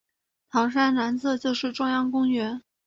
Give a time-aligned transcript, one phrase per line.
[0.49, 2.63] 糖山南侧就是中央公园。